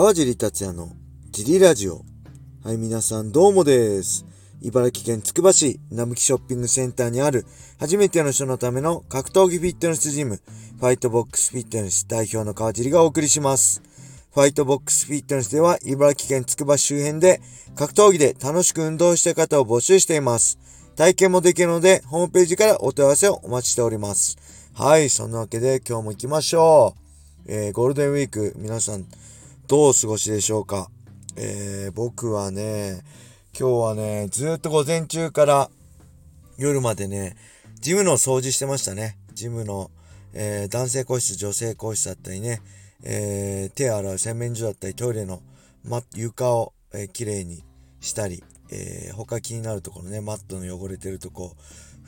[0.00, 0.92] 川尻達也の
[1.32, 2.04] ジリラジオ。
[2.62, 4.24] はい、皆さんどうもです。
[4.62, 7.44] 茨城県つくば市並木ショッピングセンターにある
[7.80, 10.40] 初めての人のための格闘技フィットネスジム、
[10.78, 13.82] ファイトボックスフィットネス代表の川尻がお送りします。
[14.32, 17.40] ファイトボックスフィットネスでは茨城県つくば周辺で
[17.74, 20.60] 格闘技で楽しく運動した方を募集しています。
[20.94, 24.38] 体験もできるので、ホームページからお問い合わせをお待ちしております。
[24.74, 26.94] はい、そんなわけで今日も行きましょ
[27.48, 27.52] う。
[27.52, 29.04] えー、ゴールデンウィーク、皆さん、
[29.68, 30.90] どうお過ごしでしょうか？
[31.36, 33.02] えー、僕はね、
[33.52, 35.68] 今日はね、ずっと午前中から
[36.56, 37.36] 夜までね、
[37.78, 39.18] ジムの掃除してましたね。
[39.34, 39.90] ジムの、
[40.32, 42.62] えー、男性個室、女性個室だったりね、
[43.02, 45.42] えー、手洗う洗面所だったり、トイレの、
[45.84, 47.62] ま、床を、えー、きれいに
[48.00, 51.54] したり、えー、他気になるところね、マットの汚れてるとこ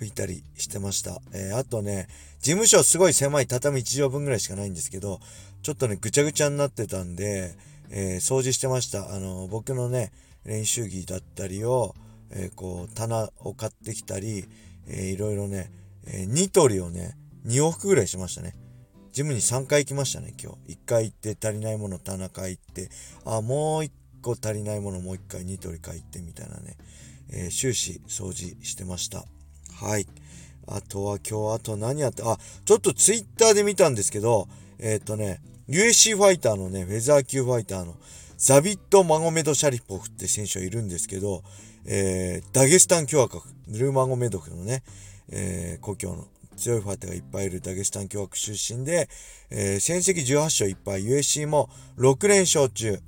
[0.00, 1.20] 拭いたりしてました。
[1.34, 2.08] えー、あとね、
[2.41, 5.20] 事務所すごい狭い畳1畳分ぐらいしかないんですけど、
[5.62, 7.55] ちょっとね、ぐちゃぐちゃになってたんで、
[7.91, 9.14] えー、掃除してました。
[9.14, 10.12] あの、僕のね、
[10.44, 11.94] 練習着だったりを、
[12.30, 14.47] えー、こう、棚を買ってきたり、
[14.86, 15.70] えー、いろいろね、
[16.06, 17.16] えー、ニトリをね、
[17.47, 18.55] 2往復ぐらいしましたね。
[19.12, 20.75] ジムに3回行きましたね、今日。
[20.75, 22.88] 1回行って足りないもの棚買いって、
[23.25, 23.91] あ、もう1
[24.22, 26.77] 個足りないものもう1回ニトリ買いってみたいなね、
[27.33, 29.25] えー、終始掃除してました。
[29.75, 30.06] はい。
[30.66, 34.48] あとは今日あと何やって、あ、ちょっとツイッターで見たんですけど、
[34.83, 37.95] えー、っとね、USC ファイターのね、ウェザー級ファイターの
[38.39, 41.42] ザビット・マゴメド・シャリポフって選手がいるんですけど、
[41.84, 44.83] えー、ダゲスタン共和国、ヌルマゴメドフのね、
[45.31, 49.09] えー、故郷の強いファイターがいっぱいいるダゲスタン共和国出身で、
[49.50, 52.98] えー、戦績18勝1敗、USC も6連勝中、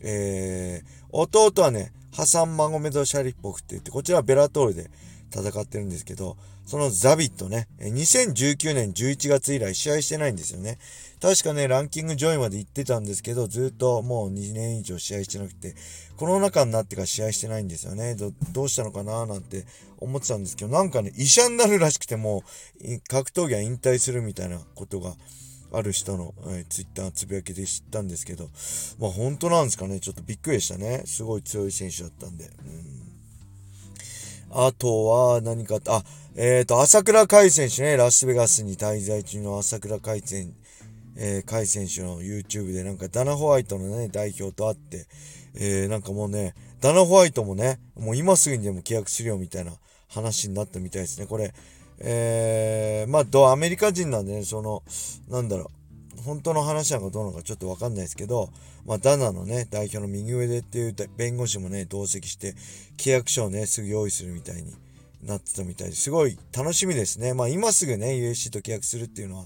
[0.00, 4.90] えー、弟はね、ハサン・マゴメド・シャリポフって言って、こちらはベラトールで
[5.32, 10.78] 戦ってるんですけど、そのザビットね、2019年11月以来試合してないんですよね。
[11.20, 15.74] 確かね、ランキング上位まで行ってたんですけど、ずっともう2年以上試合してなくて、
[16.18, 18.14] コロナ禍になってから試合してないんですよね。
[18.16, 19.64] どどうしたのかななんて
[19.98, 22.44] 思ってたんですけど、なんかね、医者になるらしくても
[22.80, 25.14] う、格闘技は引退するみたいなことが
[25.72, 28.50] ある人の、えー、ツイッターつぶやきで知ったんですけど、
[28.98, 30.00] まあ本当なんですかね。
[30.00, 31.02] ちょっとびっくりでしたね。
[31.06, 32.44] すごい強い選手だったんで。
[32.44, 32.77] うん
[34.50, 36.02] あとは何か、あ、
[36.36, 40.54] えっ、ー、と、朝倉海選手ね、ラスベガスに滞在中の朝倉海選
[41.20, 45.06] えー、海選手の YouTube でなんかダナ・ホワイトのね、代表と会って、
[45.56, 49.72] えー、なんかもうね、ダナ・ホワイトもね、もう今すぐにでも契約するよみたいな
[50.08, 51.26] 話になったみたいですね。
[51.26, 51.52] これ、
[51.98, 54.84] えー、まあ、どアメリカ人なんでね、その、
[55.28, 55.66] なんだろう、
[56.24, 58.50] 本当の話なのかどうなのかちょっとわかんないですけど、
[58.86, 62.54] まあ、ダナのね、代表の右上でっていう弁護士もね、同席して、
[62.96, 64.74] 契約書をね、すぐ用意するみたいに
[65.22, 67.34] なってたみたいですごい楽しみですね。
[67.34, 69.44] まあ、今すぐね、USC と契約するっていうのは、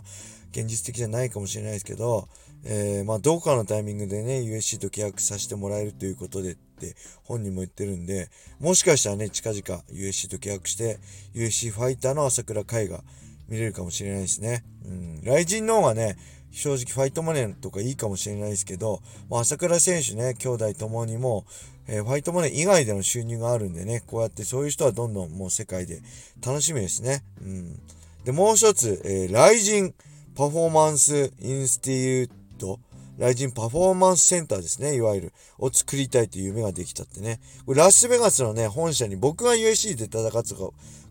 [0.53, 2.29] 現実的じゃないかもしれないですけど、
[2.65, 6.95] えー、まあ、どこかのタイミングでね、USC と契約させてもらえるということでって
[7.25, 8.29] 本人も言ってるんで、
[8.61, 10.99] もしかしたらね、近々 USC と契約して、
[11.35, 13.03] USC ファイターの朝倉海が
[13.49, 14.65] 見れるかもしれないですね。
[14.85, 15.21] うん。
[15.25, 16.17] 雷神の方がね、
[16.53, 21.45] 正直ファイトマネーとかいいかもしれないですけど、まあ、朝倉選手ね、兄弟ともにも、
[21.89, 26.03] えー、ファイトマネー以外での収入があるんでね、こうやってそういう人はどんどんもう世界で
[26.45, 27.25] 楽しみですね。
[27.41, 27.81] うん。
[28.25, 29.95] で、もう一つ、えー、雷神、
[30.35, 32.81] パフォーマンスインスティュート、
[33.19, 37.41] ライジンパフォーマンスセンターですね、いわゆる、を作りたいという夢ができたってね。
[37.67, 40.57] これラスベガスのね、本社に僕が USC で戦ってた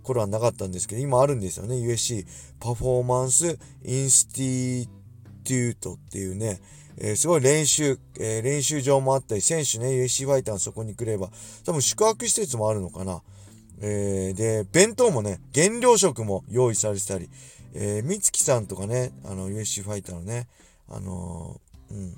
[0.03, 2.25] 頃はなかったんですけど、今あるんですよね、USC
[2.59, 5.00] パフォーマンスインスティー
[5.44, 6.62] テュートっていうね、
[6.97, 11.29] えー、すごい練習、えー、練習場もあったり、選手ね、USC ファイターのそこに来れば、
[11.66, 13.22] 多分宿泊施設もあるのかな。
[13.81, 17.30] えー、で、弁当もね、原料食も用意されてたり、
[17.74, 20.47] えー、美月さんとかね、あの、USC ファイターのね、
[20.88, 22.18] あのー、うん、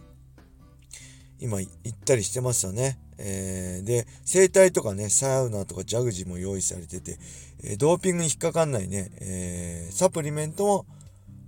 [1.40, 3.00] 今行ったりしてますよね。
[3.18, 7.18] えー、で、整体とかね、サウナとかジャグジーも用意されてて、
[7.64, 10.86] えー、ドーピングに引っかかんないね、えー、サプリメントも、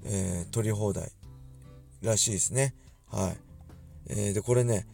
[0.06, 1.12] え、取り放題
[2.06, 2.75] らしいですね。
[3.07, 3.38] はい。
[4.10, 4.88] えー、で、これね、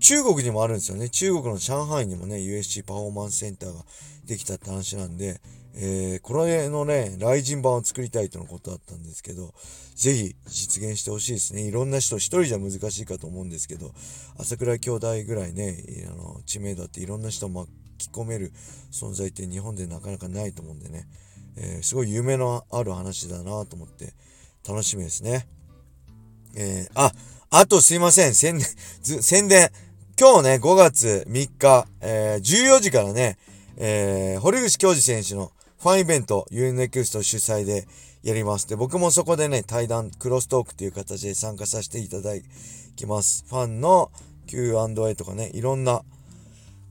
[0.00, 1.10] 中国にもあるんですよね。
[1.10, 3.84] 中国の上海にもね、USC パフォーマンスセンターが
[4.24, 5.40] できたって話なんで、
[5.74, 9.54] えー、これのね、雷神版を作りたいとのことだったんですけど、
[9.94, 11.62] ぜひ実現してほしいですね。
[11.62, 13.92] いろんな人、一人じゃ難しいかと思うんですけど、
[14.38, 15.76] 朝倉兄弟ぐらいね、
[16.10, 18.52] あの、知名度っていろんな人を巻き込める
[18.90, 21.06] 存在って日本でなかなかないと思うんでね、
[21.56, 24.14] えー、すごい夢のある話だなと思って
[24.66, 25.46] 楽しみですね。
[26.54, 27.12] えー、あ、
[27.50, 28.58] あとすいません、宣
[29.02, 29.70] 伝、宣伝。
[30.18, 33.38] 今日ね、5月3日、えー、14時からね、
[33.76, 37.88] えー、堀口教授選手のファンイベント、UNEXT 主催で
[38.22, 38.68] やります。
[38.68, 42.34] で、僕もそこでね、対談、クロストークっていう形で参加させていただ
[42.96, 43.44] きます。
[43.48, 44.10] ファンの
[44.46, 46.02] Q&A とかね、いろんな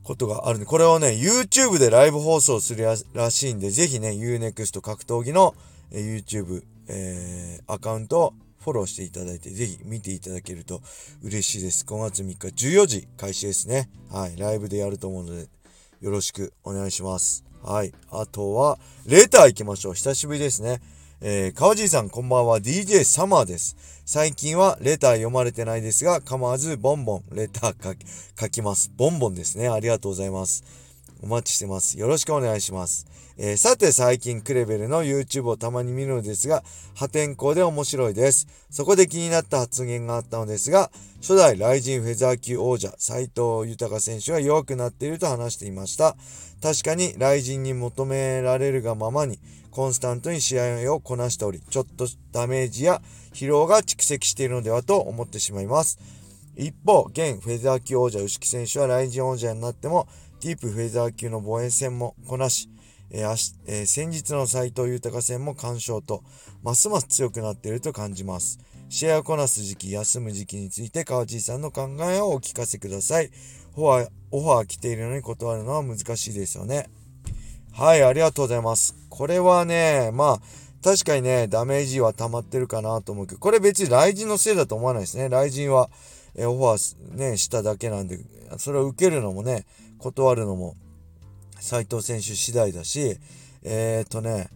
[0.03, 5.53] ことがあるんで、これをね、YouTube でライブ放送するらしいんで、ぜひね、UNEXT 格闘技の
[5.91, 10.81] YouTube、えー、アカウントフォローしていただいて、ぜひ見ていただけると
[11.23, 11.85] 嬉しいです。
[11.85, 13.89] 5月3日14時開始ですね。
[14.11, 14.37] はい。
[14.37, 15.47] ライブでやると思うので、
[16.01, 17.43] よろしくお願いします。
[17.63, 17.93] はい。
[18.11, 19.93] あとは、レター行きましょう。
[19.93, 20.81] 久しぶりですね。
[21.21, 22.59] えー、川尻さんこんばんは。
[22.59, 23.75] DJ サマーです。
[24.05, 27.97] 最近はレター読まれてないですが、構わずボンボンレター
[28.39, 28.89] 書きます。
[28.95, 29.67] ボンボンですね。
[29.67, 30.63] ありがとうございます。
[31.21, 31.99] お待ちしてます。
[31.99, 33.05] よろしくお願いします。
[33.37, 36.63] えー、さて最近クレベルの YouTube をたまに見るのですが、
[36.95, 38.47] 破天荒で面白いです。
[38.69, 46.15] そこで気になった発言があったのですが、初代ライジンフェザー級王者斎藤豊選手が弱くなっていると話していました。
[46.61, 49.39] 確かにライジンに求められるがままに、
[49.71, 53.01] コンスタントに試合をこなしており、ちょっとダメージや
[53.33, 55.99] 疲労が蓄積しているのではと思ってしまいます。
[56.57, 60.09] 一方、現フェザー級王者牛木選手はライジン王者になっても、
[60.41, 62.69] ディープフェザー級の防衛戦もこなし、
[63.11, 66.23] えーえー、先日の斎藤豊戦も完勝と、
[66.63, 68.57] ますます強くなっていると感じます。
[68.87, 73.31] 試合をこなす時期、休む時期について川地さんの考えをお聞かせください。
[73.75, 76.89] オファー、オファー来ているのに断るのは難しいですよね。
[77.73, 78.95] はい、ありがとうございます。
[79.09, 80.41] これはね、まあ、
[80.81, 85.23] 確かにね、ダメージは溜まってるかなと思うけど、これ別に雷神のせいだと思わないですね。
[85.29, 85.89] 雷神は、
[86.35, 88.19] えオファーね、しただけなんで、
[88.57, 89.65] それを受けるのもね、
[89.99, 90.75] 断るのも、
[91.59, 93.17] 斉藤選手次第だし、
[93.63, 94.49] えー、っとね、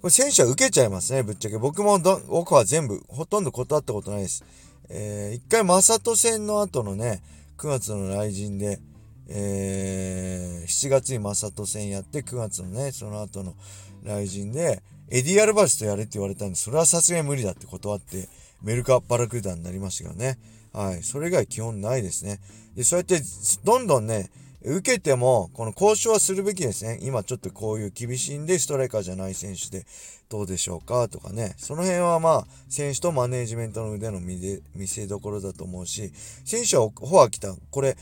[0.00, 1.58] これ選手は受けちゃいますね、ぶっちゃけ。
[1.58, 4.44] 僕もど、僕は全部、ほとんど断ったことないです。
[4.88, 7.22] えー、一回、正人戦の後のね、
[7.56, 8.80] 9月の来陣で、
[9.28, 13.54] えー、7月に正人戦やって、9月のね、その後の
[14.02, 18.28] 来陣で、エディ・アルバルスとやれって言われたんで、それはさすがに無理だって断って、
[18.62, 20.38] メルカ・バラクーダになりましたけどね。
[20.72, 21.02] はい。
[21.02, 22.40] それ以外基本ないですね。
[22.74, 23.20] で、そうやって、
[23.64, 24.30] どんどんね、
[24.64, 26.98] 受けても、この交渉はするべきですね。
[27.02, 29.86] 今ちょっとこういう厳しいんで、ストライカーじゃない選手で
[30.28, 31.54] どうでしょうかとかね。
[31.58, 36.12] その辺はまあ、選手とマネージメントの腕の見せどころだと思うし、
[36.44, 37.54] 選手はフォア来た。
[37.70, 37.96] これ、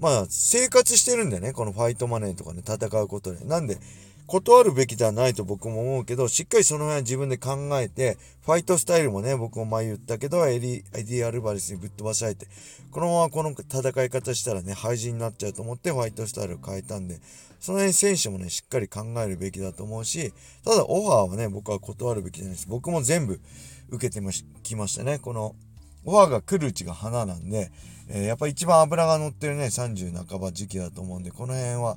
[0.00, 3.44] まあ、生活してるんでね、このファイトマネーとかね、戦うことで。
[3.44, 3.78] なんで、
[4.26, 12.46] 断るべきではないと僕も思うけど、しっかりその辺は自分で考えて、ファイトスタイルもね、僕も前言ったけど、エリ、エディ・アルバレスにぶっ飛ばされて、
[12.90, 17.20] このままこの戦い方したらね、廃人になっちゃうと思ってファイトスタイルを変えたんで、
[17.60, 20.32] その辺選手もね、しっかり考えるべきだと思うし、
[20.64, 22.66] ただオファーはね、僕は断るべきじゃないです。
[22.68, 23.40] 僕も全部
[23.90, 24.20] 受けて
[24.62, 25.18] きましたね。
[25.18, 25.54] この、
[26.06, 27.70] オファーが来るうちが花なんで、
[28.08, 31.96] えー、やっぱ一番脂が乗ってるね、30半ば時期だと思うんで、この辺は、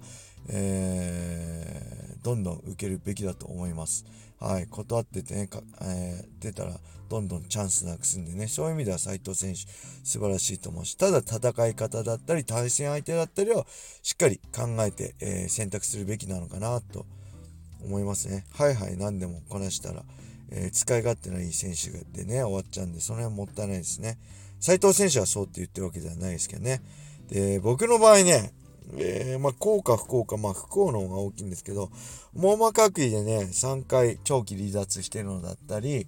[0.50, 1.87] え
[2.24, 4.06] どんどん受けるべきだと思います。
[4.40, 5.50] はい、断っててね、
[5.82, 6.80] えー、出たら
[7.10, 9.62] どんどんチャンスなくすんでね、そういう意味では斉藤選手
[10.04, 13.66] 素晴らしいと思うし、ただ戦い方だったり対戦相手だったりを
[14.04, 17.06] しっかり考えて、えー、選択するべきなのかなと
[17.84, 18.46] 思いますね。
[18.52, 20.04] はいはい、何でもこなしたら、
[20.52, 24.18] えー、使い勝手のいい選手でね、終わっちゃうんで、その辺もったいないですね。
[24.60, 26.82] 斉藤選手はそうって言ってるわけではないですけどね。
[27.30, 28.54] で、僕の場合ね、
[28.96, 31.90] えー、まあ、幸か不幸か、まあ、不幸の方が大きいんですけど、
[32.34, 36.08] 網膜剥離でね、3回長期離脱してるのだったり、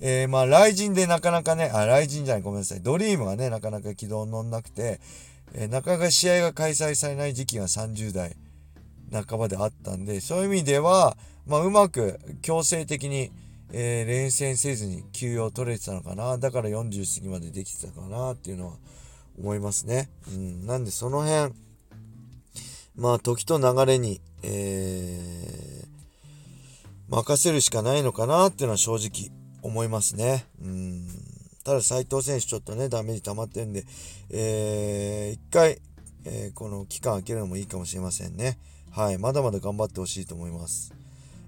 [0.00, 2.80] えー、まあ、雷神でなかなかね、あ、雷神じゃない、ごめんなさい。
[2.80, 5.00] ドリームがね、なかなか軌道に乗んなくて、
[5.54, 8.36] えー、なかなか試合が開催されない時期が30代
[9.12, 13.30] 半ばであったんで、そういう意味では、まあ、うまく強制的に、
[13.72, 16.38] えー、連戦せずに休養取れてたのかな。
[16.38, 18.72] だから40過ぎまでできてたかなっていうのは
[19.38, 20.10] 思いますね。
[20.28, 20.66] うん。
[20.66, 21.54] なんでその辺、
[22.96, 29.30] まあ時と流れに、えー、任せるしかないのかなっていうのは正直
[29.62, 30.46] 思いますね。
[30.62, 31.06] うん。
[31.64, 33.84] ただ斉藤選手ちょっとね、ダメージ溜まってるんで、
[34.30, 35.80] えー、一回、
[36.24, 38.58] えー、この期間空けるのもいいかもしれませんね。
[38.90, 39.18] はい。
[39.18, 40.92] まだまだ頑張ってほしいと思います。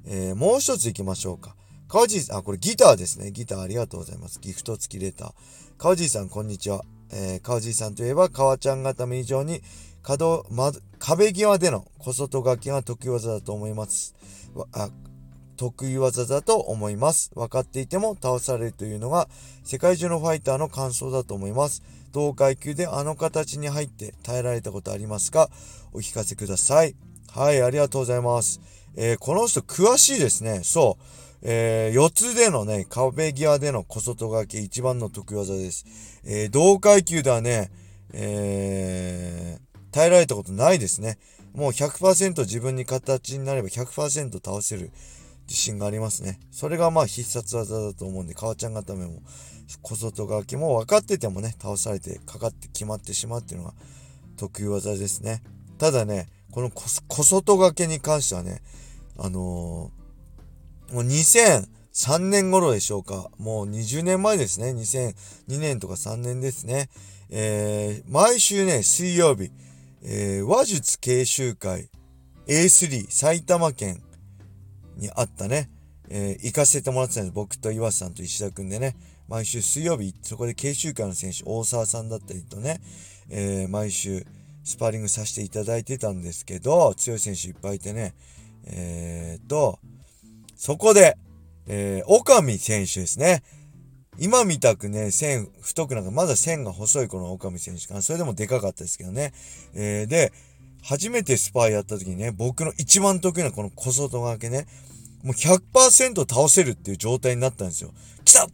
[0.06, 1.56] えー、もう一つ行きましょうか。
[1.88, 3.30] 川地さん、あ、これギターですね。
[3.32, 4.38] ギターありがとうございます。
[4.40, 5.32] ギフト付きレター。
[5.78, 6.84] 川地さん、こんにちは。
[7.10, 9.62] えー、川地さんといえば、川ちゃん固め以上に、
[10.04, 10.70] 角、ま、
[11.00, 14.14] 壁際での小外掛けが得意技だと思います。
[14.72, 14.90] あ
[15.56, 17.30] 得意技だと思います。
[17.34, 19.28] 分かっていても倒されるというのが
[19.64, 21.82] 世界中のファイターの感想だと思います。
[22.12, 25.50] 同階級であの形に入って耐えられたことありますか？
[25.92, 26.94] お聞かせください。
[27.32, 28.60] はい、ありがとうございます。
[28.96, 30.60] えー、この人詳しいですね。
[30.62, 31.04] そう。
[31.42, 35.84] えー、四つでのね、壁際での小外掛け一番の得意技です。
[36.24, 37.70] えー、同階級ではね、
[38.12, 39.63] えー、
[39.94, 41.18] 耐えられたことないですね。
[41.54, 44.90] もう100%自分に形になれば100%倒せる
[45.46, 46.40] 自信がありますね。
[46.50, 49.22] それがまあ必殺技だと思うんで、川ちゃん固めも、
[49.82, 53.74] 小外掛けも分かっててもね、倒されてかかって決まってしまうっていうのが
[54.36, 55.44] 得意技ですね。
[55.78, 58.62] ただね、この小外掛けに関してはね、
[59.16, 63.30] あのー、もう2003年頃でしょうか。
[63.38, 64.70] もう20年前ですね。
[64.70, 65.14] 2002
[65.60, 66.88] 年とか3年ですね。
[67.30, 69.52] えー、毎週ね、水曜日、
[70.04, 71.88] えー、話術研修会
[72.46, 74.02] A3 埼玉県
[74.98, 75.70] にあったね、
[76.10, 77.34] えー、行かせてもらってたんです。
[77.34, 78.96] 僕と岩瀬さんと石田くんでね、
[79.28, 82.80] 毎週水曜日、そこで研修会の選手、大沢さんだったりとね、
[83.30, 84.26] えー、毎週
[84.62, 88.14] スパーリングさせていただいてたんですけど、強い選手いっぱいいてね、
[88.66, 89.78] えー、と、
[90.54, 91.16] そこで、
[91.66, 93.42] えー、岡見選手ですね。
[94.18, 98.02] 今見たくね、線太くなんか、まだ線が細いこの岡見選手かな。
[98.02, 99.32] それでもでかかったですけどね。
[99.74, 100.32] えー、で、
[100.82, 104.66] 初めてスパイやった時にね、僕の一番得意なこの小外掛けね、
[105.22, 107.92] もう100%倒せるっていう状態になったんですよ。
[108.24, 108.46] 来た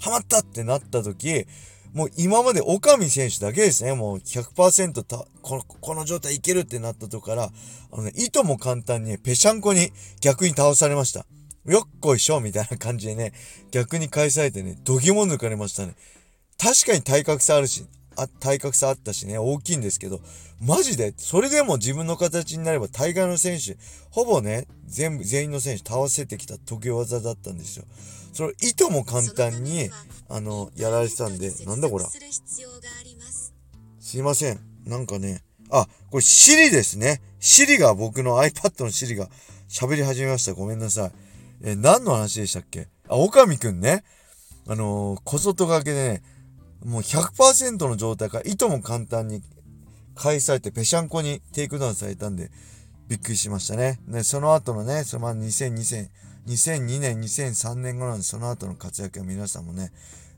[0.00, 1.46] ハマったってなった時、
[1.92, 7.50] もう今まで岡見選手だけですね、もう100%たこのこの状態いけるってなったとこから、
[7.90, 9.90] あのね、いとも簡単にぺしゃんこに
[10.20, 11.26] 逆に倒されました。
[11.64, 13.32] よっこいしょみたいな感じでね、
[13.70, 15.94] 逆に返されてね、どぎも抜かれましたね。
[16.58, 20.20] 確かに体格差あるし、あ、体格差あったしね、大きいんですけど、
[20.60, 23.76] マジで、それでも自分の形になれば大概の選手、
[24.10, 27.84] ほぼね、全部、全員の選手倒せてきた時技だったんですよ。
[28.32, 29.90] それ、いとも簡単に、
[30.28, 32.04] あの、やられてたんで、なんだこれ。
[34.00, 34.60] すいません。
[34.84, 37.22] なんかね、あ、これ、 Siri ですね。
[37.38, 39.28] Siri が僕の iPad のシリが
[39.68, 40.54] 喋り始めました。
[40.54, 41.21] ごめんなさい。
[41.62, 42.88] え何の話でしたっけ？
[43.08, 44.04] あ、オカミくんね。
[44.66, 46.22] あのー、小外掛けでね、
[46.84, 49.42] もう100%の状態からいとも簡単に
[50.14, 52.50] 返されてぺしゃんこにテイクダウンされたんで、
[53.08, 54.00] びっくりしましたね。
[54.06, 56.10] ね、その後のね、そのまあ2002年、
[56.46, 59.92] 2002年、2003年頃のその後の活躍は皆さんもね、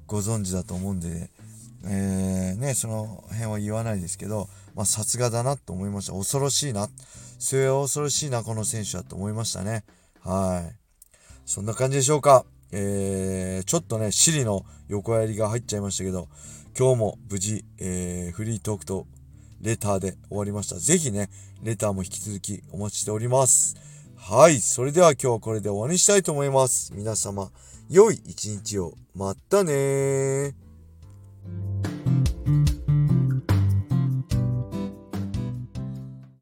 [0.07, 1.31] ご存知だと思うんで、
[1.87, 6.12] えー、ね、その辺は言わないですけど、まあ、さすがだなと思いました。
[6.12, 6.88] 恐ろしいな。
[7.38, 9.85] それは恐ろしいな、この選手だと思いましたね。
[10.21, 10.84] はい。
[11.46, 12.44] そんな感じでしょうか。
[12.72, 16.28] えー、ちょっとね、シリの横やりが入っちゃいましたけど、
[16.76, 19.06] 今日も無事、えー、フリートークと
[19.60, 20.76] レターで終わりました。
[20.76, 21.30] ぜひね、
[21.62, 23.76] レターも引き続きお待ちしております。
[24.16, 24.60] はい。
[24.60, 26.92] それでは今日はこれで終わりにしたいと思います。
[26.94, 27.50] 皆様、
[27.88, 28.94] 良い一日を。
[29.14, 30.54] またねー。